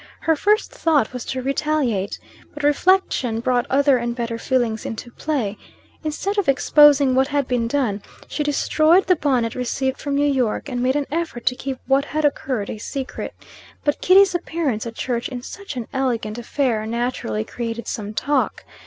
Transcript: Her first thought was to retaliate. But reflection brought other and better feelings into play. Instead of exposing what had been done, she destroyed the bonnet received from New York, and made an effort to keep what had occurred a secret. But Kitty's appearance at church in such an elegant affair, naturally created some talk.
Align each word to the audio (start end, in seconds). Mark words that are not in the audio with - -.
Her 0.21 0.35
first 0.35 0.71
thought 0.71 1.13
was 1.13 1.23
to 1.25 1.43
retaliate. 1.43 2.17
But 2.55 2.63
reflection 2.63 3.39
brought 3.39 3.67
other 3.69 3.99
and 3.99 4.15
better 4.15 4.39
feelings 4.39 4.83
into 4.83 5.11
play. 5.11 5.59
Instead 6.03 6.39
of 6.39 6.49
exposing 6.49 7.13
what 7.13 7.27
had 7.27 7.47
been 7.47 7.67
done, 7.67 8.01
she 8.27 8.41
destroyed 8.41 9.05
the 9.05 9.15
bonnet 9.15 9.53
received 9.53 9.99
from 9.99 10.15
New 10.15 10.25
York, 10.25 10.67
and 10.69 10.81
made 10.81 10.95
an 10.95 11.05
effort 11.11 11.45
to 11.45 11.55
keep 11.55 11.77
what 11.85 12.05
had 12.05 12.25
occurred 12.25 12.71
a 12.71 12.79
secret. 12.79 13.35
But 13.83 14.01
Kitty's 14.01 14.33
appearance 14.33 14.87
at 14.87 14.95
church 14.95 15.27
in 15.29 15.43
such 15.43 15.75
an 15.77 15.87
elegant 15.93 16.39
affair, 16.39 16.87
naturally 16.87 17.43
created 17.43 17.87
some 17.87 18.11
talk. 18.15 18.65